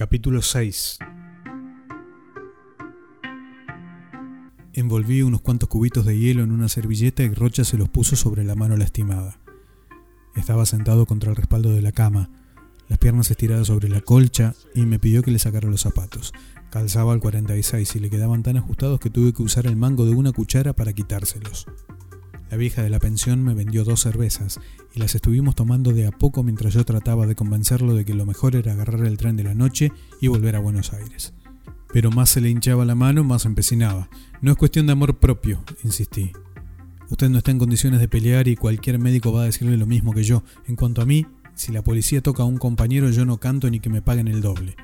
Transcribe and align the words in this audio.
Capítulo 0.00 0.40
6 0.40 0.98
Envolví 4.72 5.20
unos 5.20 5.42
cuantos 5.42 5.68
cubitos 5.68 6.06
de 6.06 6.18
hielo 6.18 6.42
en 6.42 6.52
una 6.52 6.70
servilleta 6.70 7.22
y 7.22 7.34
Rocha 7.34 7.64
se 7.64 7.76
los 7.76 7.90
puso 7.90 8.16
sobre 8.16 8.42
la 8.42 8.54
mano 8.54 8.78
lastimada. 8.78 9.38
Estaba 10.34 10.64
sentado 10.64 11.04
contra 11.04 11.28
el 11.28 11.36
respaldo 11.36 11.72
de 11.72 11.82
la 11.82 11.92
cama, 11.92 12.30
las 12.88 12.98
piernas 12.98 13.30
estiradas 13.30 13.66
sobre 13.66 13.90
la 13.90 14.00
colcha 14.00 14.54
y 14.74 14.86
me 14.86 14.98
pidió 14.98 15.22
que 15.22 15.32
le 15.32 15.38
sacara 15.38 15.68
los 15.68 15.82
zapatos. 15.82 16.32
Calzaba 16.70 17.12
al 17.12 17.20
46 17.20 17.96
y 17.96 17.98
le 17.98 18.08
quedaban 18.08 18.42
tan 18.42 18.56
ajustados 18.56 19.00
que 19.00 19.10
tuve 19.10 19.34
que 19.34 19.42
usar 19.42 19.66
el 19.66 19.76
mango 19.76 20.06
de 20.06 20.14
una 20.14 20.32
cuchara 20.32 20.72
para 20.72 20.94
quitárselos. 20.94 21.66
La 22.50 22.56
vieja 22.56 22.82
de 22.82 22.90
la 22.90 22.98
pensión 22.98 23.44
me 23.44 23.54
vendió 23.54 23.84
dos 23.84 24.00
cervezas 24.00 24.58
y 24.92 24.98
las 24.98 25.14
estuvimos 25.14 25.54
tomando 25.54 25.92
de 25.92 26.08
a 26.08 26.10
poco 26.10 26.42
mientras 26.42 26.74
yo 26.74 26.84
trataba 26.84 27.28
de 27.28 27.36
convencerlo 27.36 27.94
de 27.94 28.04
que 28.04 28.12
lo 28.12 28.26
mejor 28.26 28.56
era 28.56 28.72
agarrar 28.72 29.06
el 29.06 29.18
tren 29.18 29.36
de 29.36 29.44
la 29.44 29.54
noche 29.54 29.92
y 30.20 30.26
volver 30.26 30.56
a 30.56 30.60
Buenos 30.60 30.92
Aires. 30.92 31.32
Pero 31.92 32.10
más 32.10 32.30
se 32.30 32.40
le 32.40 32.50
hinchaba 32.50 32.84
la 32.84 32.96
mano, 32.96 33.22
más 33.22 33.44
empecinaba. 33.44 34.08
No 34.40 34.50
es 34.50 34.56
cuestión 34.56 34.86
de 34.86 34.92
amor 34.92 35.18
propio, 35.18 35.62
insistí. 35.84 36.32
Usted 37.08 37.28
no 37.28 37.38
está 37.38 37.52
en 37.52 37.58
condiciones 37.58 38.00
de 38.00 38.08
pelear 38.08 38.48
y 38.48 38.56
cualquier 38.56 38.98
médico 38.98 39.32
va 39.32 39.42
a 39.42 39.46
decirle 39.46 39.76
lo 39.76 39.86
mismo 39.86 40.12
que 40.12 40.24
yo. 40.24 40.42
En 40.66 40.74
cuanto 40.74 41.02
a 41.02 41.06
mí, 41.06 41.26
si 41.54 41.70
la 41.70 41.82
policía 41.82 42.20
toca 42.20 42.42
a 42.42 42.46
un 42.46 42.58
compañero 42.58 43.10
yo 43.10 43.24
no 43.24 43.38
canto 43.38 43.70
ni 43.70 43.78
que 43.78 43.90
me 43.90 44.02
paguen 44.02 44.26
el 44.26 44.40
doble. 44.40 44.74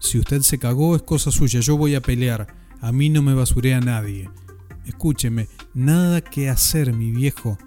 Si 0.00 0.18
usted 0.18 0.40
se 0.40 0.58
cagó 0.58 0.96
es 0.96 1.02
cosa 1.02 1.30
suya, 1.30 1.60
yo 1.60 1.76
voy 1.76 1.94
a 1.94 2.02
pelear. 2.02 2.48
A 2.80 2.90
mí 2.90 3.10
no 3.10 3.22
me 3.22 3.34
basurea 3.34 3.80
nadie. 3.80 4.28
Escúcheme, 4.86 5.48
nada 5.74 6.20
que 6.20 6.48
hacer, 6.48 6.92
mi 6.92 7.10
viejo. 7.10 7.58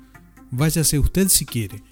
Váyase 0.52 1.00
usted 1.00 1.28
si 1.30 1.46
quiere. 1.46 1.84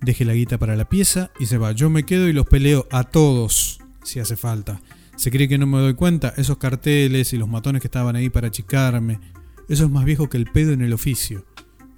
Deje 0.00 0.24
la 0.24 0.34
guita 0.34 0.58
para 0.58 0.76
la 0.76 0.88
pieza 0.88 1.30
y 1.38 1.46
se 1.46 1.58
va. 1.58 1.72
Yo 1.72 1.90
me 1.90 2.04
quedo 2.04 2.28
y 2.28 2.32
los 2.32 2.46
peleo 2.46 2.86
a 2.90 3.04
todos, 3.04 3.80
si 4.02 4.18
hace 4.20 4.36
falta. 4.36 4.80
¿Se 5.16 5.30
cree 5.30 5.48
que 5.48 5.58
no 5.58 5.66
me 5.66 5.78
doy 5.78 5.94
cuenta? 5.94 6.32
Esos 6.36 6.56
carteles 6.56 7.34
y 7.34 7.36
los 7.36 7.48
matones 7.48 7.82
que 7.82 7.88
estaban 7.88 8.16
ahí 8.16 8.30
para 8.30 8.48
achicarme. 8.48 9.20
Eso 9.68 9.84
es 9.84 9.90
más 9.90 10.06
viejo 10.06 10.30
que 10.30 10.38
el 10.38 10.46
pedo 10.46 10.72
en 10.72 10.80
el 10.80 10.94
oficio. 10.94 11.44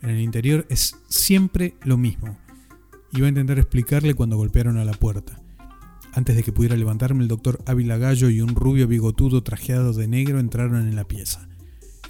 En 0.02 0.10
el 0.10 0.20
interior 0.20 0.66
es 0.68 0.96
siempre 1.08 1.76
lo 1.84 1.96
mismo. 1.96 2.36
Iba 3.12 3.26
a 3.26 3.28
intentar 3.28 3.58
explicarle 3.58 4.14
cuando 4.14 4.36
golpearon 4.36 4.78
a 4.78 4.84
la 4.84 4.92
puerta. 4.92 5.40
Antes 6.12 6.34
de 6.34 6.42
que 6.42 6.52
pudiera 6.52 6.76
levantarme, 6.76 7.22
el 7.22 7.28
doctor 7.28 7.62
Ávila 7.64 7.96
Gallo 7.96 8.28
y 8.28 8.40
un 8.40 8.56
rubio 8.56 8.88
bigotudo 8.88 9.42
trajeado 9.42 9.92
de 9.92 10.08
negro 10.08 10.40
entraron 10.40 10.88
en 10.88 10.96
la 10.96 11.04
pieza. 11.04 11.48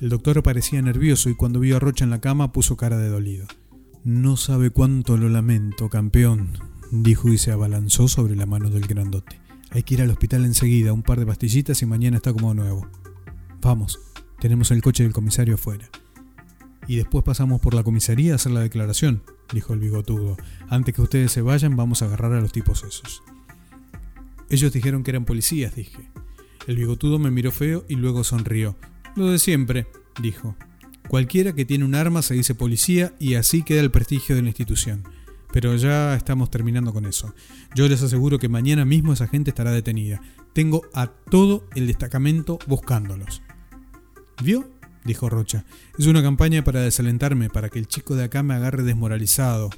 El 0.02 0.08
doctor 0.08 0.42
parecía 0.42 0.82
nervioso 0.82 1.30
y 1.30 1.36
cuando 1.36 1.60
vio 1.60 1.76
a 1.76 1.78
Rocha 1.78 2.02
en 2.02 2.10
la 2.10 2.20
cama 2.20 2.50
puso 2.50 2.76
cara 2.76 2.98
de 2.98 3.08
dolido. 3.08 3.46
No 4.02 4.36
sabe 4.36 4.70
cuánto 4.70 5.16
lo 5.16 5.28
lamento, 5.28 5.88
campeón, 5.90 6.58
dijo 6.90 7.28
y 7.28 7.38
se 7.38 7.52
abalanzó 7.52 8.08
sobre 8.08 8.34
la 8.34 8.44
mano 8.44 8.68
del 8.68 8.88
grandote. 8.88 9.40
Hay 9.70 9.84
que 9.84 9.94
ir 9.94 10.02
al 10.02 10.10
hospital 10.10 10.44
enseguida, 10.44 10.92
un 10.92 11.04
par 11.04 11.20
de 11.20 11.26
pastillitas 11.26 11.82
y 11.82 11.86
mañana 11.86 12.16
está 12.16 12.32
como 12.32 12.52
nuevo. 12.52 12.84
Vamos, 13.60 14.00
tenemos 14.40 14.72
el 14.72 14.82
coche 14.82 15.04
del 15.04 15.12
comisario 15.12 15.54
afuera. 15.54 15.88
Y 16.88 16.96
después 16.96 17.22
pasamos 17.22 17.60
por 17.60 17.74
la 17.74 17.84
comisaría 17.84 18.32
a 18.32 18.34
hacer 18.34 18.50
la 18.50 18.58
declaración, 18.58 19.22
dijo 19.54 19.72
el 19.72 19.78
bigotudo. 19.78 20.36
Antes 20.68 20.96
que 20.96 21.02
ustedes 21.02 21.30
se 21.30 21.42
vayan, 21.42 21.76
vamos 21.76 22.02
a 22.02 22.06
agarrar 22.06 22.32
a 22.32 22.40
los 22.40 22.50
tipos 22.50 22.82
esos. 22.82 23.22
Ellos 24.50 24.72
dijeron 24.72 25.04
que 25.04 25.12
eran 25.12 25.26
policías, 25.26 25.76
dije. 25.76 26.10
El 26.66 26.74
bigotudo 26.74 27.20
me 27.20 27.30
miró 27.30 27.52
feo 27.52 27.84
y 27.88 27.94
luego 27.94 28.24
sonrió. 28.24 28.76
Lo 29.14 29.26
de 29.26 29.38
siempre, 29.38 29.86
dijo. 30.20 30.56
Cualquiera 31.08 31.52
que 31.52 31.66
tiene 31.66 31.84
un 31.84 31.94
arma 31.94 32.22
se 32.22 32.34
dice 32.34 32.54
policía 32.54 33.14
y 33.18 33.34
así 33.34 33.62
queda 33.62 33.80
el 33.80 33.90
prestigio 33.90 34.34
de 34.34 34.42
la 34.42 34.48
institución. 34.48 35.04
Pero 35.52 35.76
ya 35.76 36.14
estamos 36.14 36.50
terminando 36.50 36.94
con 36.94 37.04
eso. 37.04 37.34
Yo 37.74 37.86
les 37.88 38.02
aseguro 38.02 38.38
que 38.38 38.48
mañana 38.48 38.86
mismo 38.86 39.12
esa 39.12 39.28
gente 39.28 39.50
estará 39.50 39.70
detenida. 39.70 40.22
Tengo 40.54 40.82
a 40.94 41.08
todo 41.08 41.68
el 41.74 41.86
destacamento 41.86 42.58
buscándolos. 42.66 43.42
¿Vio? 44.42 44.70
dijo 45.04 45.28
Rocha. 45.28 45.66
Es 45.98 46.06
una 46.06 46.22
campaña 46.22 46.64
para 46.64 46.80
desalentarme, 46.80 47.50
para 47.50 47.68
que 47.68 47.78
el 47.78 47.88
chico 47.88 48.14
de 48.14 48.24
acá 48.24 48.42
me 48.42 48.54
agarre 48.54 48.82
desmoralizado. 48.82 49.68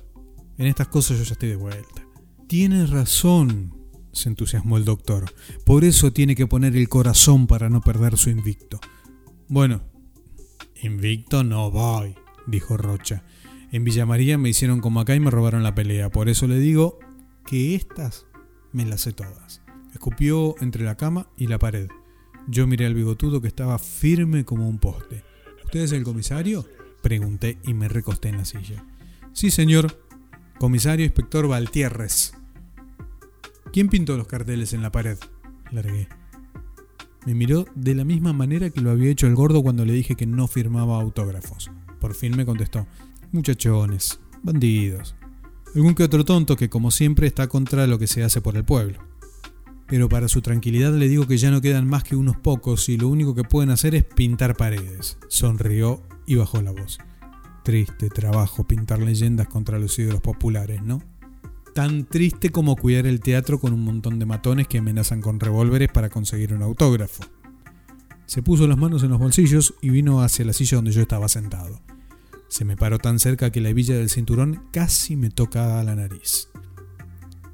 En 0.59 0.67
estas 0.67 0.87
cosas 0.87 1.19
yo 1.19 1.25
ya 1.25 1.33
estoy 1.33 1.49
de 1.49 1.57
vuelta. 1.57 2.07
Tienes 2.47 2.91
razón, 2.91 3.75
se 4.13 4.29
entusiasmó 4.29 4.77
el 4.77 4.85
doctor. 4.85 5.25
Por 5.65 5.83
eso 5.83 6.13
tiene 6.13 6.37
que 6.37 6.47
poner 6.47 6.77
el 6.77 6.89
corazón 6.89 7.49
para 7.49 7.69
no 7.69 7.81
perder 7.81 8.17
su 8.17 8.31
invicto. 8.31 8.79
Bueno, 9.49 9.83
invicto 10.83 11.45
no 11.45 11.71
voy, 11.71 12.15
dijo 12.47 12.77
Rocha. 12.77 13.25
En 13.73 13.85
Villa 13.85 14.07
María 14.07 14.39
me 14.39 14.49
hicieron 14.49 14.81
como 14.81 15.01
acá 15.01 15.15
y 15.15 15.21
me 15.21 15.31
robaron 15.31 15.63
la 15.63 15.75
pelea. 15.75 16.11
Por 16.11 16.29
eso 16.29 16.47
le 16.47 16.59
digo 16.59 16.99
que 17.47 17.75
estas 17.75 18.27
me 18.73 18.87
las 18.87 19.03
sé 19.03 19.13
todas. 19.13 19.63
Escupió 19.93 20.55
entre 20.61 20.85
la 20.85 20.97
cama 20.97 21.29
y 21.37 21.47
la 21.47 21.59
pared. 21.59 21.89
Yo 22.49 22.67
miré 22.67 22.87
al 22.87 22.95
bigotudo 22.95 23.41
que 23.41 23.49
estaba 23.49 23.79
firme 23.79 24.45
como 24.45 24.69
un 24.69 24.79
poste. 24.79 25.25
¿Usted 25.65 25.81
es 25.81 25.93
el 25.93 26.05
comisario? 26.05 26.67
Pregunté 27.03 27.59
y 27.65 27.75
me 27.75 27.89
recosté 27.89 28.29
en 28.29 28.39
la 28.39 28.45
silla. 28.45 28.85
Sí, 29.33 29.51
señor. 29.51 30.01
Comisario 30.59 31.05
Inspector 31.05 31.49
Valtierres. 31.49 32.35
¿Quién 33.73 33.89
pintó 33.89 34.17
los 34.17 34.27
carteles 34.27 34.73
en 34.73 34.83
la 34.83 34.93
pared? 34.93 35.19
Largué. 35.71 36.09
Me 37.27 37.35
miró 37.35 37.67
de 37.75 37.95
la 37.95 38.05
misma 38.05 38.33
manera 38.33 38.71
que 38.71 38.81
lo 38.81 38.91
había 38.91 39.11
hecho 39.11 39.27
el 39.27 39.35
gordo 39.35 39.63
cuando 39.63 39.85
le 39.85 39.93
dije 39.93 40.15
que 40.15 40.27
no 40.27 40.47
firmaba 40.47 41.01
autógrafos. 41.01 41.71
Por 42.01 42.15
fin 42.15 42.37
me 42.37 42.45
contestó 42.45 42.87
muchachones, 43.33 44.21
bandidos, 44.43 45.17
algún 45.75 45.95
que 45.95 46.05
otro 46.05 46.25
tonto 46.25 46.57
que 46.57 46.69
como 46.69 46.91
siempre 46.91 47.27
está 47.27 47.49
contra 47.49 47.87
lo 47.87 47.99
que 47.99 48.07
se 48.07 48.23
hace 48.23 48.41
por 48.41 48.57
el 48.57 48.65
pueblo. 48.65 48.99
Pero 49.87 50.09
para 50.09 50.29
su 50.29 50.41
tranquilidad 50.41 50.93
le 50.95 51.09
digo 51.09 51.27
que 51.27 51.37
ya 51.37 51.51
no 51.51 51.61
quedan 51.61 51.89
más 51.89 52.05
que 52.05 52.17
unos 52.17 52.37
pocos 52.37 52.89
y 52.89 52.97
lo 52.97 53.09
único 53.09 53.35
que 53.35 53.45
pueden 53.45 53.71
hacer 53.71 53.95
es 53.95 54.05
pintar 54.05 54.57
paredes. 54.57 55.19
Sonrió 55.29 56.03
y 56.27 56.37
bajó 56.37 56.63
la 56.63 56.73
voz. 56.73 56.99
Triste 57.65 58.09
trabajo 58.09 58.65
pintar 58.65 59.01
leyendas 59.01 59.49
contra 59.49 59.79
los 59.79 59.99
ídolos 59.99 60.21
populares, 60.21 60.83
¿no? 60.83 61.03
Tan 61.75 62.05
triste 62.05 62.51
como 62.51 62.77
cuidar 62.77 63.05
el 63.05 63.19
teatro 63.19 63.59
con 63.59 63.73
un 63.73 63.83
montón 63.83 64.21
de 64.21 64.27
matones 64.27 64.69
que 64.69 64.79
amenazan 64.79 65.21
con 65.21 65.41
revólveres 65.41 65.89
para 65.93 66.09
conseguir 66.09 66.55
un 66.55 66.63
autógrafo. 66.63 67.25
Se 68.27 68.43
puso 68.43 68.69
las 68.69 68.79
manos 68.79 69.03
en 69.03 69.11
los 69.11 69.19
bolsillos 69.19 69.75
y 69.83 69.91
vino 69.91 70.23
hacia 70.23 70.45
la 70.45 70.53
silla 70.53 70.77
donde 70.77 70.93
yo 70.93 71.03
estaba 71.03 71.29
sentado. 71.29 71.81
Se 72.47 72.65
me 72.65 72.77
paró 72.77 73.01
tan 73.01 73.19
cerca 73.19 73.51
que 73.51 73.61
la 73.61 73.71
hebilla 73.71 73.97
del 73.97 74.09
cinturón 74.09 74.63
casi 74.71 75.17
me 75.17 75.31
tocaba 75.31 75.83
la 75.83 75.97
nariz. 75.97 76.49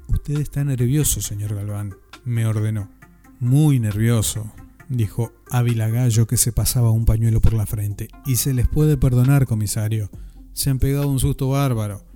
Usted 0.07 0.39
está 0.39 0.63
nervioso, 0.63 1.19
señor 1.19 1.55
Galván, 1.55 1.95
me 2.23 2.45
ordenó. 2.45 2.91
Muy 3.39 3.79
nervioso, 3.79 4.51
dijo 4.87 5.33
Ávila 5.49 5.89
Gallo 5.89 6.27
que 6.27 6.37
se 6.37 6.51
pasaba 6.51 6.91
un 6.91 7.05
pañuelo 7.05 7.41
por 7.41 7.53
la 7.53 7.65
frente. 7.65 8.07
Y 8.27 8.35
se 8.35 8.53
les 8.53 8.67
puede 8.67 8.97
perdonar, 8.97 9.47
comisario. 9.47 10.11
Se 10.53 10.69
han 10.69 10.77
pegado 10.77 11.09
un 11.09 11.19
susto 11.19 11.49
bárbaro. 11.49 12.10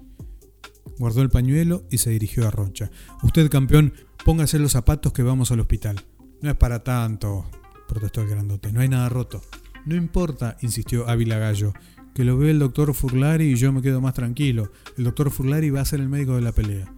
Guardó 0.98 1.22
el 1.22 1.30
pañuelo 1.30 1.84
y 1.90 1.98
se 1.98 2.12
dirigió 2.12 2.48
a 2.48 2.52
Rocha. 2.52 2.90
Usted, 3.24 3.50
campeón, 3.50 3.94
póngase 4.24 4.60
los 4.60 4.72
zapatos 4.72 5.14
que 5.14 5.24
vamos 5.24 5.52
al 5.52 5.60
hospital. 5.60 6.06
No 6.42 6.50
es 6.50 6.56
para 6.56 6.84
tanto, 6.84 7.46
protestó 7.88 8.22
el 8.22 8.30
grandote. 8.30 8.72
No 8.72 8.82
hay 8.82 8.90
nada 8.90 9.10
roto. 9.10 9.42
No 9.86 9.96
importa, 9.96 10.58
insistió 10.62 11.08
Ávila 11.10 11.38
Gallo 11.38 11.74
que 12.16 12.24
lo 12.24 12.38
ve 12.38 12.50
el 12.50 12.60
doctor 12.60 12.94
Furlari 12.94 13.52
y 13.52 13.56
yo 13.58 13.74
me 13.74 13.82
quedo 13.82 14.00
más 14.00 14.14
tranquilo. 14.14 14.72
El 14.98 15.04
doctor 15.04 15.30
Furlari 15.30 15.70
va 15.70 15.82
a 15.82 15.86
ser 15.86 16.00
el 16.00 16.08
médico 16.08 16.36
de 16.36 16.42
la 16.42 16.54
pelea. 16.54 16.92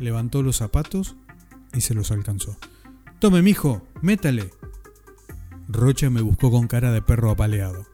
Levantó 0.00 0.42
los 0.42 0.56
zapatos 0.56 1.14
y 1.72 1.80
se 1.80 1.94
los 1.94 2.10
alcanzó. 2.10 2.56
Tome, 3.20 3.40
mijo, 3.40 3.86
métale. 4.02 4.50
Rocha 5.68 6.10
me 6.10 6.22
buscó 6.22 6.50
con 6.50 6.66
cara 6.66 6.90
de 6.90 7.02
perro 7.02 7.30
apaleado. 7.30 7.86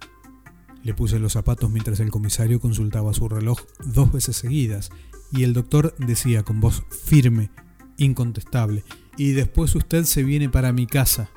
Le 0.83 0.95
puse 0.95 1.19
los 1.19 1.35
zapatos 1.35 1.71
mientras 1.71 2.01
el 2.01 2.11
comisario 2.11 2.61
consultaba 2.61 3.13
su 3.13 3.29
reloj 3.29 3.61
dos 3.85 4.11
veces 4.11 4.37
seguidas 4.37 4.91
y 5.35 5.43
el 5.43 5.53
doctor 5.53 5.95
decía 5.99 6.43
con 6.43 6.61
voz 6.61 6.85
firme, 6.91 7.51
incontestable, 7.97 8.85
y 9.17 9.33
después 9.33 9.75
usted 9.75 10.05
se 10.05 10.23
viene 10.23 10.49
para 10.49 10.73
mi 10.73 10.87
casa, 10.87 11.31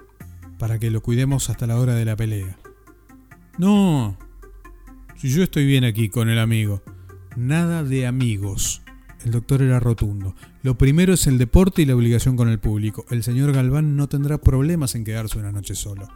para 0.59 0.79
que 0.79 0.91
lo 0.91 1.01
cuidemos 1.01 1.49
hasta 1.49 1.67
la 1.67 1.77
hora 1.77 1.95
de 1.95 2.05
la 2.05 2.15
pelea. 2.15 2.57
No, 3.57 4.17
si 5.15 5.29
yo 5.29 5.41
estoy 5.41 5.65
bien 5.65 5.83
aquí 5.83 6.09
con 6.09 6.29
el 6.29 6.37
amigo. 6.37 6.83
Nada 7.35 7.83
de 7.83 8.05
amigos. 8.05 8.83
El 9.25 9.31
doctor 9.31 9.63
era 9.63 9.79
rotundo. 9.79 10.35
Lo 10.61 10.77
primero 10.77 11.13
es 11.13 11.25
el 11.25 11.39
deporte 11.39 11.81
y 11.81 11.85
la 11.85 11.95
obligación 11.95 12.35
con 12.35 12.49
el 12.49 12.59
público. 12.59 13.05
El 13.09 13.23
señor 13.23 13.51
Galván 13.51 13.95
no 13.95 14.07
tendrá 14.07 14.37
problemas 14.39 14.93
en 14.93 15.03
quedarse 15.03 15.39
una 15.39 15.51
noche 15.51 15.73
solo. 15.73 16.07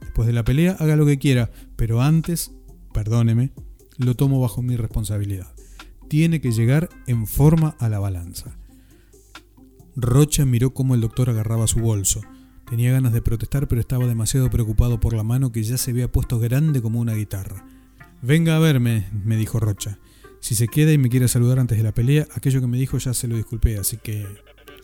Después 0.00 0.26
de 0.26 0.32
la 0.32 0.44
pelea, 0.44 0.76
haga 0.78 0.94
lo 0.94 1.04
que 1.04 1.18
quiera, 1.18 1.50
pero 1.74 2.00
antes, 2.00 2.52
perdóneme, 2.92 3.50
lo 3.98 4.14
tomo 4.14 4.40
bajo 4.40 4.62
mi 4.62 4.76
responsabilidad. 4.76 5.52
Tiene 6.14 6.40
que 6.40 6.52
llegar 6.52 6.90
en 7.08 7.26
forma 7.26 7.74
a 7.80 7.88
la 7.88 7.98
balanza. 7.98 8.56
Rocha 9.96 10.44
miró 10.44 10.72
cómo 10.72 10.94
el 10.94 11.00
doctor 11.00 11.28
agarraba 11.28 11.66
su 11.66 11.80
bolso. 11.80 12.20
Tenía 12.70 12.92
ganas 12.92 13.12
de 13.12 13.20
protestar, 13.20 13.66
pero 13.66 13.80
estaba 13.80 14.06
demasiado 14.06 14.48
preocupado 14.48 15.00
por 15.00 15.12
la 15.12 15.24
mano 15.24 15.50
que 15.50 15.64
ya 15.64 15.76
se 15.76 15.90
había 15.90 16.12
puesto 16.12 16.38
grande 16.38 16.80
como 16.80 17.00
una 17.00 17.14
guitarra. 17.14 17.66
Venga 18.22 18.54
a 18.54 18.60
verme, 18.60 19.08
me 19.24 19.36
dijo 19.36 19.58
Rocha. 19.58 19.98
Si 20.38 20.54
se 20.54 20.68
queda 20.68 20.92
y 20.92 20.98
me 20.98 21.08
quiere 21.08 21.26
saludar 21.26 21.58
antes 21.58 21.78
de 21.78 21.82
la 21.82 21.92
pelea, 21.92 22.28
aquello 22.32 22.60
que 22.60 22.68
me 22.68 22.78
dijo 22.78 22.96
ya 22.98 23.12
se 23.12 23.26
lo 23.26 23.34
disculpé, 23.34 23.76
así 23.76 23.96
que... 23.96 24.24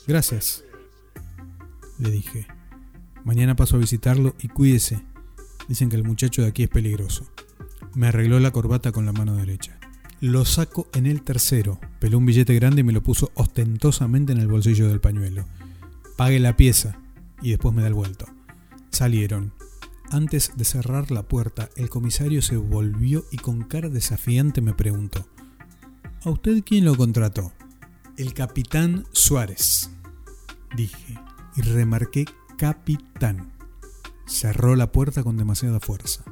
Gracias. 0.09 0.65
le 2.00 2.11
dije. 2.11 2.49
Mañana 3.25 3.55
paso 3.55 3.77
a 3.77 3.79
visitarlo 3.79 4.35
y 4.41 4.49
cuídese. 4.49 5.00
Dicen 5.69 5.91
que 5.91 5.97
el 5.97 6.03
muchacho 6.03 6.43
de 6.43 6.49
aquí 6.49 6.65
es 6.65 6.71
peligroso. 6.71 7.31
Me 7.94 8.09
arregló 8.09 8.41
la 8.41 8.50
corbata 8.50 8.91
con 8.91 9.06
la 9.06 9.12
mano 9.12 9.37
derecha. 9.37 9.80
Lo 10.20 10.44
saco 10.44 10.87
en 10.93 11.06
el 11.06 11.22
tercero. 11.22 11.81
Peló 11.99 12.19
un 12.19 12.26
billete 12.26 12.55
grande 12.55 12.82
y 12.82 12.84
me 12.84 12.93
lo 12.93 13.02
puso 13.02 13.31
ostentosamente 13.34 14.32
en 14.32 14.38
el 14.38 14.49
bolsillo 14.49 14.87
del 14.88 15.00
pañuelo. 15.00 15.46
Pague 16.19 16.38
la 16.38 16.56
pieza 16.56 16.99
y 17.40 17.50
después 17.50 17.75
me 17.75 17.81
da 17.81 17.88
el 17.88 17.94
vuelto. 17.94 18.26
Salieron. 18.90 19.55
Antes 20.11 20.52
de 20.56 20.64
cerrar 20.64 21.11
la 21.11 21.22
puerta, 21.22 21.70
el 21.75 21.88
comisario 21.88 22.43
se 22.43 22.58
volvió 22.58 23.25
y 23.31 23.38
con 23.38 23.62
cara 23.62 23.88
desafiante 23.88 24.61
me 24.61 24.75
preguntó, 24.75 25.26
¿A 26.22 26.28
usted 26.28 26.62
quién 26.64 26.84
lo 26.84 26.96
contrató? 26.96 27.52
El 28.19 28.34
capitán 28.34 29.06
Suárez, 29.12 29.90
dije, 30.76 31.19
y 31.56 31.62
remarqué 31.62 32.26
capitán. 32.58 33.52
Cerró 34.26 34.76
la 34.76 34.93
puerta 34.93 35.22
con 35.22 35.38
demasiada 35.38 35.81
fuerza. 35.81 36.25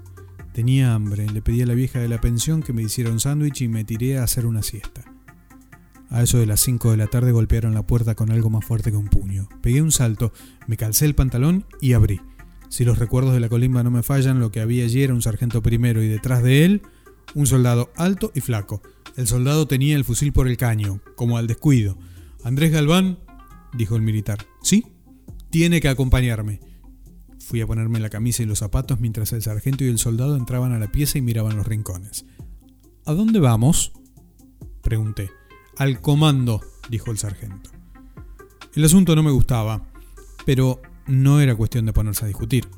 Tenía 0.59 0.93
hambre, 0.93 1.25
le 1.31 1.41
pedí 1.41 1.63
a 1.63 1.67
la 1.67 1.75
vieja 1.75 2.01
de 2.01 2.09
la 2.09 2.21
pensión 2.21 2.65
que 2.65 2.73
me 2.73 2.83
hiciera 2.83 3.13
un 3.13 3.21
sándwich 3.21 3.63
y 3.63 3.69
me 3.69 3.85
tiré 3.85 4.19
a 4.19 4.25
hacer 4.25 4.45
una 4.45 4.65
siesta. 4.65 5.05
A 6.11 6.25
eso 6.25 6.39
de 6.39 6.47
las 6.47 6.59
5 6.63 6.91
de 6.91 6.97
la 6.97 7.07
tarde 7.07 7.31
golpearon 7.31 7.75
la 7.75 7.87
puerta 7.87 8.17
con 8.17 8.33
algo 8.33 8.51
más 8.51 8.65
fuerte 8.65 8.91
que 8.91 8.97
un 8.97 9.07
puño. 9.07 9.49
Pegué 9.63 9.83
un 9.83 9.93
salto, 9.93 10.33
me 10.67 10.77
calcé 10.77 11.05
el 11.05 11.15
pantalón 11.15 11.65
y 11.81 11.93
abrí. 11.93 12.21
Si 12.71 12.85
los 12.85 12.99
recuerdos 12.99 13.35
de 13.35 13.39
la 13.39 13.49
colimba 13.49 13.85
no 13.85 13.93
me 13.93 14.03
fallan, 14.03 14.41
lo 14.41 14.51
que 14.51 14.61
había 14.61 14.83
allí 14.83 15.05
era 15.05 15.15
un 15.15 15.23
sargento 15.23 15.63
primero 15.63 16.03
y 16.03 16.09
detrás 16.09 16.43
de 16.43 16.65
él 16.65 16.83
un 17.37 17.47
soldado 17.47 17.93
alto 17.95 18.33
y 18.35 18.41
flaco. 18.41 18.83
El 19.17 19.29
soldado 19.29 19.69
tenía 19.69 19.95
el 19.95 20.03
fusil 20.03 20.33
por 20.33 20.49
el 20.49 20.57
caño, 20.57 21.01
como 21.15 21.39
al 21.39 21.47
descuido. 21.47 21.97
Andrés 22.43 22.73
Galván, 22.73 23.21
dijo 23.75 23.95
el 23.95 24.03
militar. 24.03 24.45
¿Sí? 24.65 24.87
Tiene 25.51 25.81
que 25.81 25.89
acompañarme. 25.89 26.59
Fui 27.49 27.63
a 27.63 27.67
ponerme 27.67 27.99
la 27.99 28.11
camisa 28.11 28.43
y 28.43 28.47
los 28.47 28.59
zapatos 28.59 29.01
mientras 29.01 29.33
el 29.33 29.41
sargento 29.41 29.83
y 29.83 29.89
el 29.89 29.97
soldado 29.97 30.37
entraban 30.37 30.75
a 30.75 30.79
la 30.79 30.93
pieza 30.93 31.17
y 31.17 31.23
miraban 31.23 31.57
los 31.57 31.67
rincones. 31.67 32.27
¿A 33.07 33.15
dónde 33.15 33.41
vamos? 33.41 33.93
Pregunté. 34.83 35.31
Al 35.79 36.03
comando, 36.03 36.61
dijo 36.91 37.11
el 37.11 37.17
sargento. 37.17 37.71
El 38.75 38.85
asunto 38.85 39.17
no 39.17 39.23
me 39.23 39.31
gustaba, 39.31 39.83
pero 40.45 40.83
no 41.07 41.41
era 41.41 41.57
cuestión 41.57 41.87
de 41.87 41.95
ponerse 41.95 42.27
a 42.27 42.29
discutir. 42.29 42.69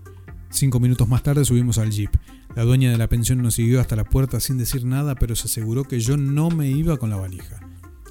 Cinco 0.50 0.78
minutos 0.78 1.08
más 1.08 1.24
tarde 1.24 1.44
subimos 1.44 1.78
al 1.78 1.90
jeep. 1.90 2.12
La 2.54 2.62
dueña 2.62 2.92
de 2.92 2.98
la 2.98 3.08
pensión 3.08 3.42
nos 3.42 3.54
siguió 3.54 3.80
hasta 3.80 3.96
la 3.96 4.04
puerta 4.04 4.38
sin 4.38 4.56
decir 4.56 4.84
nada, 4.84 5.16
pero 5.16 5.34
se 5.34 5.48
aseguró 5.48 5.82
que 5.82 5.98
yo 5.98 6.16
no 6.16 6.48
me 6.48 6.70
iba 6.70 6.96
con 6.96 7.10
la 7.10 7.16
valija. 7.16 7.58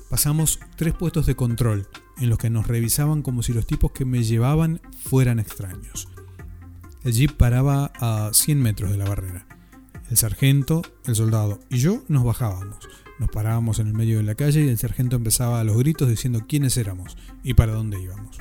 Pasamos 0.09 0.59
tres 0.75 0.93
puestos 0.93 1.25
de 1.25 1.37
control, 1.37 1.87
en 2.17 2.27
los 2.27 2.37
que 2.37 2.49
nos 2.49 2.67
revisaban 2.67 3.21
como 3.21 3.43
si 3.43 3.53
los 3.53 3.65
tipos 3.65 3.93
que 3.93 4.03
me 4.03 4.25
llevaban 4.25 4.81
fueran 5.05 5.39
extraños. 5.39 6.09
El 7.03 7.13
jeep 7.13 7.31
paraba 7.31 7.93
a 7.99 8.31
100 8.33 8.61
metros 8.61 8.91
de 8.91 8.97
la 8.97 9.07
barrera. 9.07 9.47
El 10.09 10.17
sargento, 10.17 10.81
el 11.05 11.15
soldado 11.15 11.61
y 11.69 11.77
yo 11.77 12.03
nos 12.09 12.25
bajábamos. 12.25 12.77
Nos 13.19 13.29
parábamos 13.29 13.79
en 13.79 13.87
el 13.87 13.93
medio 13.93 14.17
de 14.17 14.23
la 14.23 14.35
calle 14.35 14.65
y 14.65 14.67
el 14.67 14.77
sargento 14.77 15.15
empezaba 15.15 15.61
a 15.61 15.63
los 15.63 15.77
gritos 15.77 16.09
diciendo 16.09 16.41
quiénes 16.47 16.75
éramos 16.75 17.17
y 17.41 17.53
para 17.53 17.73
dónde 17.73 18.01
íbamos. 18.01 18.39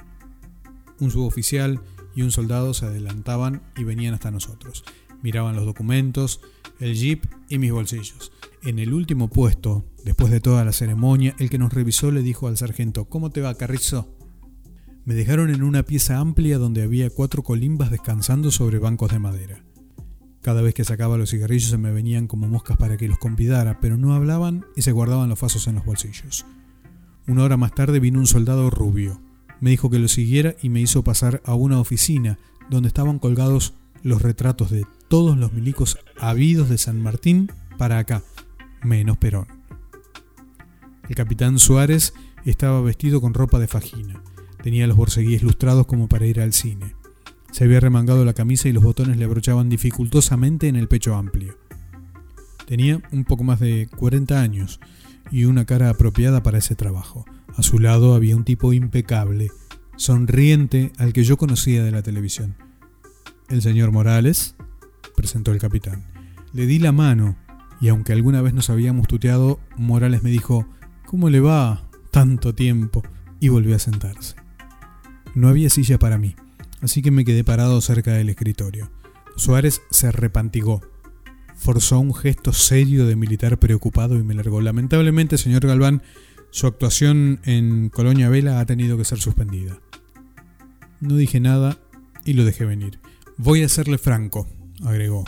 Un 0.99 1.13
suboficial 1.13 1.81
y 2.17 2.23
un 2.23 2.33
soldado 2.33 2.75
se 2.75 2.87
adelantaban 2.87 3.63
y 3.77 3.85
venían 3.85 4.15
hasta 4.15 4.33
nosotros. 4.33 4.83
Miraban 5.23 5.55
los 5.55 5.65
documentos, 5.65 6.41
el 6.81 6.95
jeep 6.95 7.27
y 7.49 7.59
mis 7.59 7.71
bolsillos. 7.71 8.33
En 8.65 8.81
el 8.81 8.93
último 8.93 9.29
puesto, 9.29 9.85
después 10.05 10.33
de 10.33 10.41
toda 10.41 10.65
la 10.65 10.73
ceremonia, 10.73 11.37
el 11.39 11.49
que 11.49 11.59
nos 11.59 11.73
revisó 11.73 12.11
le 12.11 12.23
dijo 12.23 12.49
al 12.49 12.57
sargento, 12.57 13.05
¿Cómo 13.05 13.31
te 13.31 13.41
va, 13.41 13.55
Carrizo? 13.55 14.18
Me 15.09 15.15
dejaron 15.15 15.49
en 15.49 15.63
una 15.63 15.85
pieza 15.85 16.19
amplia 16.19 16.59
donde 16.59 16.83
había 16.83 17.09
cuatro 17.09 17.43
colimbas 17.43 17.91
descansando 17.91 18.51
sobre 18.51 18.79
bancos 18.79 19.11
de 19.11 19.19
madera. 19.19 19.65
Cada 20.43 20.61
vez 20.61 20.75
que 20.75 20.85
sacaba 20.85 21.17
los 21.17 21.31
cigarrillos 21.31 21.71
se 21.71 21.79
me 21.79 21.91
venían 21.91 22.27
como 22.27 22.47
moscas 22.47 22.77
para 22.77 22.99
que 22.99 23.09
los 23.09 23.17
convidara, 23.17 23.81
pero 23.81 23.97
no 23.97 24.13
hablaban 24.13 24.67
y 24.77 24.83
se 24.83 24.93
guardaban 24.93 25.31
los 25.31 25.39
fasos 25.39 25.67
en 25.67 25.77
los 25.77 25.87
bolsillos. 25.87 26.45
Una 27.27 27.43
hora 27.43 27.57
más 27.57 27.75
tarde 27.75 28.01
vino 28.01 28.19
un 28.19 28.27
soldado 28.27 28.69
rubio. 28.69 29.19
Me 29.63 29.71
dijo 29.71 29.89
que 29.89 29.99
lo 29.99 30.09
siguiera 30.09 30.57
y 30.61 30.69
me 30.69 30.83
hizo 30.83 31.03
pasar 31.03 31.41
a 31.47 31.55
una 31.55 31.81
oficina 31.81 32.39
donde 32.69 32.89
estaban 32.89 33.19
colgados 33.19 33.73
los 34.03 34.21
retratos 34.21 34.71
de 34.71 34.85
todos 35.09 35.39
los 35.39 35.55
milicos 35.55 35.97
habidos 36.19 36.69
de 36.69 36.77
San 36.77 37.01
Martín 37.01 37.51
para 37.79 37.97
acá, 37.97 38.23
menos 38.85 39.17
Perón. 39.17 39.47
El 41.09 41.15
capitán 41.15 41.59
Suárez 41.59 42.13
estaba 42.45 42.83
vestido 42.83 43.23
con 43.23 43.33
ropa 43.33 43.59
de 43.59 43.69
fajina. 43.69 44.23
Tenía 44.63 44.87
los 44.87 44.97
borceguíes 44.97 45.43
lustrados 45.43 45.87
como 45.87 46.09
para 46.09 46.27
ir 46.27 46.41
al 46.41 46.53
cine. 46.53 46.95
Se 47.53 47.65
había 47.65 47.81
remangado 47.81 48.25
la 48.25 48.35
camisa 48.35 48.69
y 48.69 48.73
los 48.73 48.85
botones 48.85 49.17
le 49.17 49.25
abrochaban 49.25 49.69
dificultosamente 49.69 50.69
en 50.69 50.77
el 50.77 50.89
pecho 50.89 51.15
amplio. 51.15 51.57
Tenía 52.67 53.01
un 53.13 53.25
poco 53.25 53.45
más 53.45 53.61
de 53.61 53.89
40 53.97 54.41
años 54.41 54.81
y 55.31 55.45
una 55.45 55.65
cara 55.65 55.91
apropiada 55.91 56.43
para 56.43 56.59
ese 56.59 56.75
trabajo. 56.75 57.25
A 57.57 57.63
su 57.63 57.79
lado 57.79 58.15
había 58.15 58.37
un 58.37 58.45
tipo 58.45 58.73
impecable, 58.73 59.51
sonriente 59.97 60.93
al 60.99 61.13
que 61.13 61.25
yo 61.25 61.37
conocía 61.37 61.83
de 61.83 61.91
la 61.91 62.03
televisión. 62.03 62.57
El 63.49 63.63
señor 63.63 63.91
Morales, 63.91 64.55
presentó 65.17 65.53
el 65.53 65.59
capitán. 65.59 66.05
Le 66.53 66.67
di 66.67 66.79
la 66.79 66.93
mano 66.93 67.37
y 67.81 67.89
aunque 67.89 68.13
alguna 68.13 68.43
vez 68.43 68.55
nos 68.55 68.71
habíamos 68.71 69.09
tuteado, 69.09 69.61
Morales 69.77 70.23
me 70.23 70.31
dijo, 70.31 70.67
¿cómo 71.07 71.31
le 71.31 71.41
va? 71.41 71.89
Tanto 72.11 72.55
tiempo. 72.55 73.03
Y 73.41 73.49
volvió 73.49 73.77
a 73.77 73.79
sentarse. 73.79 74.35
No 75.39 75.47
había 75.47 75.71
silla 75.71 76.01
para 76.01 76.19
mí, 76.19 76.35
así 76.81 77.01
que 77.01 77.13
me 77.13 77.25
quedé 77.25 77.45
parado 77.45 77.81
cerca 77.81 78.13
del 78.13 78.29
escritorio. 78.29 78.91
Suárez 79.37 79.83
se 79.93 80.11
repantigó. 80.11 80.81
Forzó 81.55 82.01
un 82.01 82.13
gesto 82.13 82.53
serio 82.53 83.07
de 83.07 83.15
militar 83.15 83.57
preocupado 83.61 84.17
y 84.17 84.25
me 84.25 84.35
largó. 84.35 84.61
Lamentablemente, 84.61 85.39
señor 85.39 85.65
Galván, 85.65 86.03
su 86.51 86.67
actuación 86.67 87.39
en 87.45 87.89
Colonia 87.89 88.29
Vela 88.29 88.59
ha 88.59 88.67
tenido 88.67 88.99
que 88.99 89.05
ser 89.05 89.21
suspendida. 89.21 89.79
No 91.01 91.15
dije 91.15 91.39
nada 91.39 91.79
y 92.25 92.33
lo 92.33 92.45
dejé 92.45 92.65
venir. 92.65 92.99
Voy 93.37 93.63
a 93.63 93.69
serle 93.69 93.99
franco, 93.99 94.49
agregó. 94.85 95.25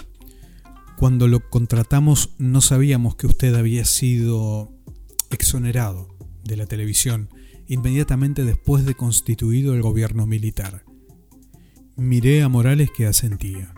Cuando 0.98 1.28
lo 1.28 1.48
contratamos 1.48 2.30
no 2.36 2.62
sabíamos 2.62 3.14
que 3.14 3.28
usted 3.28 3.54
había 3.54 3.84
sido 3.84 4.72
exonerado 5.30 6.08
de 6.42 6.56
la 6.56 6.66
televisión 6.66 7.30
inmediatamente 7.70 8.44
después 8.44 8.84
de 8.84 8.96
constituido 8.96 9.74
el 9.74 9.80
gobierno 9.80 10.26
militar. 10.26 10.84
Miré 11.96 12.42
a 12.42 12.48
Morales 12.48 12.90
que 12.90 13.06
asentía. 13.06 13.72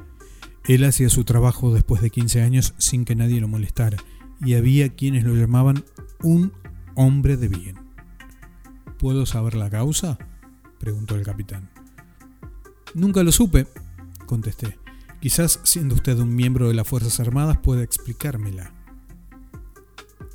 Él 0.64 0.84
hacía 0.84 1.10
su 1.10 1.24
trabajo 1.24 1.74
después 1.74 2.00
de 2.00 2.08
15 2.08 2.40
años 2.40 2.72
sin 2.78 3.04
que 3.04 3.14
nadie 3.14 3.38
lo 3.38 3.48
molestara, 3.48 3.98
y 4.40 4.54
había 4.54 4.94
quienes 4.94 5.24
lo 5.24 5.34
llamaban 5.34 5.84
un 6.22 6.54
hombre 6.94 7.36
de 7.36 7.48
bien. 7.48 7.76
¿Puedo 8.98 9.26
saber 9.26 9.56
la 9.56 9.68
causa? 9.68 10.16
preguntó 10.78 11.14
el 11.14 11.22
capitán. 11.22 11.68
Nunca 12.94 13.22
lo 13.22 13.30
supe, 13.30 13.66
contesté. 14.24 14.78
Quizás 15.20 15.60
siendo 15.64 15.96
usted 15.96 16.18
un 16.18 16.34
miembro 16.34 16.68
de 16.68 16.74
las 16.74 16.88
Fuerzas 16.88 17.20
Armadas 17.20 17.58
pueda 17.58 17.82
explicármela. 17.82 18.72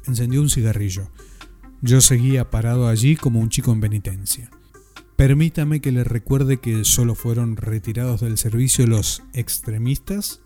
Encendió 0.05 0.43
un 0.43 0.51
cigarrillo. 0.51 1.09
Yo 1.81 2.01
seguía 2.01 2.49
parado 2.49 2.87
allí 2.87 3.15
como 3.15 3.39
un 3.39 3.49
chico 3.49 3.71
en 3.71 3.81
penitencia. 3.81 4.49
Permítame 5.15 5.79
que 5.79 5.91
le 5.91 6.03
recuerde 6.03 6.57
que 6.57 6.83
solo 6.85 7.15
fueron 7.15 7.55
retirados 7.55 8.21
del 8.21 8.37
servicio 8.37 8.85
los 8.87 9.23
extremistas 9.33 10.41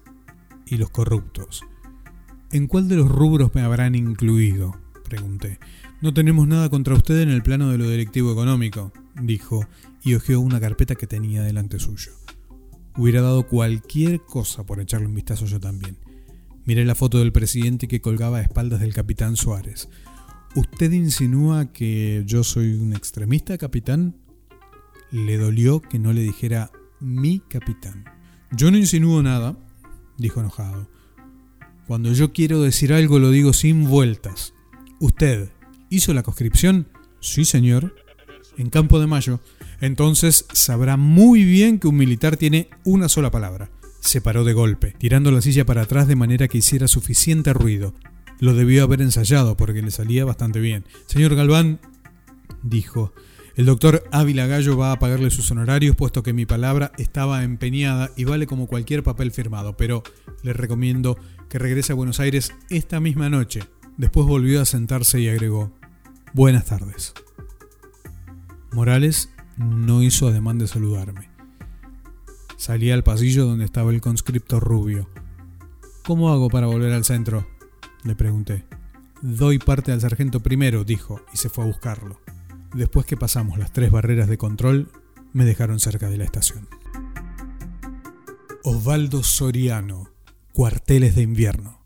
y 0.66 0.78
los 0.78 0.90
corruptos. 0.90 1.64
¿En 2.52 2.68
cuál 2.68 2.88
de 2.88 2.96
los 2.96 3.10
rubros 3.10 3.54
me 3.54 3.62
habrán 3.62 3.96
incluido? 3.96 4.76
pregunté. 5.04 5.60
No 6.02 6.14
tenemos 6.14 6.48
nada 6.48 6.70
contra 6.70 6.96
usted 6.96 7.20
en 7.20 7.30
el 7.30 7.44
plano 7.44 7.70
de 7.70 7.78
lo 7.78 7.90
directivo 7.90 8.32
económico, 8.32 8.94
dijo, 9.22 9.66
y 10.04 10.16
hojeó 10.16 10.40
una 10.40 10.60
carpeta 10.60 10.96
que 10.96 11.08
tenía 11.08 11.44
delante 11.44 11.80
suyo. 11.80 12.12
Hubiera 12.98 13.22
dado 13.22 13.48
cualquier 13.48 14.22
cosa 14.22 14.66
por 14.66 14.80
echarle 14.80 15.08
un 15.08 15.16
vistazo 15.16 15.46
yo 15.46 15.60
también. 15.60 15.98
Miré 16.66 16.86
la 16.86 16.96
foto 16.96 17.20
del 17.20 17.32
presidente 17.32 17.88
que 17.88 18.02
colgaba 18.02 18.40
a 18.40 18.42
espaldas 18.42 18.80
del 18.80 18.94
capitán 18.94 19.36
Suárez. 19.36 19.90
¿Usted 20.54 20.92
insinúa 20.92 21.72
que 21.72 22.24
yo 22.26 22.44
soy 22.44 22.74
un 22.74 22.94
extremista, 22.94 23.58
capitán? 23.58 24.16
Le 25.10 25.38
dolió 25.38 25.82
que 25.82 25.98
no 25.98 26.12
le 26.12 26.22
dijera 26.22 26.72
mi 27.00 27.40
capitán. 27.40 28.04
Yo 28.52 28.70
no 28.70 28.78
insinúo 28.78 29.24
nada, 29.24 29.58
dijo 30.18 30.42
enojado. 30.42 30.90
Cuando 31.88 32.12
yo 32.12 32.34
quiero 32.34 32.62
decir 32.62 32.92
algo 32.92 33.18
lo 33.18 33.32
digo 33.32 33.54
sin 33.54 33.86
vueltas. 33.86 34.54
¿Usted 35.00 35.50
hizo 35.90 36.14
la 36.14 36.24
conscripción? 36.24 36.88
Sí, 37.22 37.46
señor. 37.46 37.96
En 38.58 38.70
Campo 38.70 39.00
de 39.00 39.08
Mayo 39.08 39.40
entonces 39.82 40.46
sabrá 40.54 40.96
muy 40.96 41.44
bien 41.44 41.80
que 41.80 41.88
un 41.88 41.96
militar 41.96 42.38
tiene 42.38 42.70
una 42.84 43.10
sola 43.10 43.32
palabra. 43.32 43.72
Se 44.00 44.22
paró 44.22 44.44
de 44.44 44.54
golpe, 44.54 44.96
tirando 44.98 45.32
la 45.32 45.42
silla 45.42 45.66
para 45.66 45.84
atrás 45.84 46.08
de 46.08 46.16
manera 46.16 46.48
que 46.48 46.60
hiciera 46.60 46.88
suficiente 46.88 47.52
ruido. 47.54 47.94
Lo 48.42 48.56
debió 48.56 48.84
haber 48.84 49.04
ensayado 49.04 49.56
porque 49.56 49.84
le 49.84 49.92
salía 49.92 50.26
bastante 50.26 50.60
bien. 50.60 50.84
Señor 51.06 51.36
Galván, 51.36 51.80
dijo, 52.64 53.14
El 53.56 53.68
doctor 53.68 54.04
Ávila 54.12 54.48
Gallo 54.48 54.76
va 54.76 54.92
a 54.92 54.98
pagarle 54.98 55.30
sus 55.30 55.52
honorarios 55.52 55.96
puesto 55.96 56.24
que 56.24 56.34
mi 56.34 56.48
palabra 56.48 56.92
estaba 56.98 57.44
empeñada 57.44 58.10
y 58.18 58.24
vale 58.24 58.48
como 58.48 58.66
cualquier 58.66 59.04
papel 59.04 59.30
firmado, 59.30 59.78
pero 59.78 60.02
le 60.42 60.54
recomiendo 60.54 61.20
que 61.50 61.60
regrese 61.60 61.92
a 61.92 61.96
Buenos 61.96 62.20
Aires 62.20 62.52
esta 62.72 63.00
misma 63.00 63.30
noche. 63.30 63.62
Después 63.98 64.26
volvió 64.26 64.60
a 64.60 64.66
sentarse 64.66 65.20
y 65.20 65.30
agregó, 65.30 65.72
Buenas 66.34 66.66
tardes. 66.66 67.14
Morales 68.72 69.30
no 69.56 70.02
hizo 70.02 70.30
ademán 70.30 70.58
de 70.58 70.68
saludarme. 70.68 71.30
Salí 72.58 72.90
al 72.90 73.04
pasillo 73.04 73.46
donde 73.46 73.66
estaba 73.66 73.92
el 73.92 74.02
conscripto 74.02 74.60
rubio. 74.60 75.08
¿Cómo 76.04 76.32
hago 76.32 76.50
para 76.50 76.66
volver 76.66 76.94
al 76.94 77.06
centro? 77.06 77.51
Le 78.04 78.16
pregunté. 78.16 78.64
Doy 79.22 79.60
parte 79.60 79.92
al 79.92 80.02
sargento 80.02 80.40
primero, 80.40 80.84
dijo, 80.84 81.22
y 81.34 81.38
se 81.38 81.50
fue 81.50 81.64
a 81.64 81.68
buscarlo. 81.68 82.20
Después 82.74 83.06
que 83.06 83.18
pasamos 83.18 83.60
las 83.60 83.72
tres 83.72 83.92
barreras 83.92 84.28
de 84.28 84.38
control, 84.38 84.90
me 85.34 85.46
dejaron 85.46 85.80
cerca 85.80 86.10
de 86.10 86.18
la 86.18 86.24
estación. 86.24 86.68
Osvaldo 88.64 89.24
Soriano, 89.24 90.10
Cuarteles 90.54 91.16
de 91.16 91.22
Invierno. 91.22 91.80